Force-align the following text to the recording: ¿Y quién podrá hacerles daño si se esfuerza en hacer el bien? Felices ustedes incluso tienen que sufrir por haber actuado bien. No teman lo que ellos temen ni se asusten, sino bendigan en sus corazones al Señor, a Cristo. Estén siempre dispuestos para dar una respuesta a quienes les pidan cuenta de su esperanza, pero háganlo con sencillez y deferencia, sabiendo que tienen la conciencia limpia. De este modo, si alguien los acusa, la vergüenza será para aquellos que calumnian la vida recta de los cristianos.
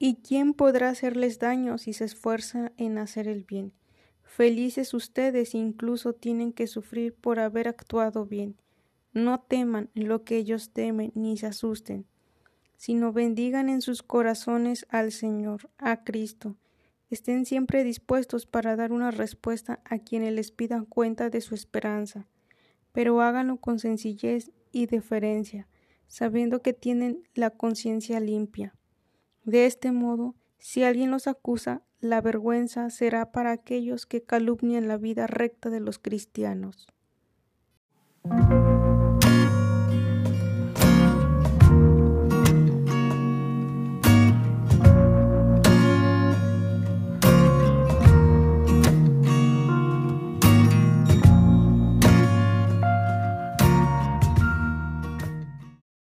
¿Y 0.00 0.16
quién 0.16 0.54
podrá 0.54 0.90
hacerles 0.90 1.40
daño 1.40 1.76
si 1.76 1.92
se 1.92 2.04
esfuerza 2.04 2.70
en 2.76 2.98
hacer 2.98 3.26
el 3.26 3.42
bien? 3.42 3.72
Felices 4.22 4.94
ustedes 4.94 5.56
incluso 5.56 6.12
tienen 6.12 6.52
que 6.52 6.68
sufrir 6.68 7.14
por 7.14 7.40
haber 7.40 7.66
actuado 7.66 8.24
bien. 8.24 8.56
No 9.12 9.40
teman 9.40 9.90
lo 9.94 10.22
que 10.22 10.36
ellos 10.36 10.70
temen 10.72 11.10
ni 11.16 11.36
se 11.36 11.46
asusten, 11.46 12.06
sino 12.76 13.12
bendigan 13.12 13.68
en 13.68 13.80
sus 13.80 14.04
corazones 14.04 14.86
al 14.88 15.10
Señor, 15.10 15.68
a 15.78 16.04
Cristo. 16.04 16.56
Estén 17.10 17.44
siempre 17.44 17.82
dispuestos 17.82 18.46
para 18.46 18.76
dar 18.76 18.92
una 18.92 19.10
respuesta 19.10 19.80
a 19.84 19.98
quienes 19.98 20.32
les 20.32 20.52
pidan 20.52 20.84
cuenta 20.84 21.28
de 21.28 21.40
su 21.40 21.56
esperanza, 21.56 22.28
pero 22.92 23.20
háganlo 23.20 23.56
con 23.56 23.80
sencillez 23.80 24.52
y 24.70 24.86
deferencia, 24.86 25.66
sabiendo 26.06 26.62
que 26.62 26.72
tienen 26.72 27.24
la 27.34 27.50
conciencia 27.50 28.20
limpia. 28.20 28.77
De 29.48 29.64
este 29.64 29.92
modo, 29.92 30.34
si 30.58 30.84
alguien 30.84 31.10
los 31.10 31.26
acusa, 31.26 31.80
la 32.00 32.20
vergüenza 32.20 32.90
será 32.90 33.32
para 33.32 33.50
aquellos 33.50 34.04
que 34.04 34.22
calumnian 34.22 34.88
la 34.88 34.98
vida 34.98 35.26
recta 35.26 35.70
de 35.70 35.80
los 35.80 35.98
cristianos. 35.98 36.86